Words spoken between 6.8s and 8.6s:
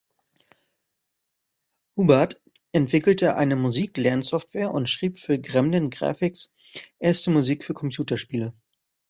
erste Musik für Computerspiele.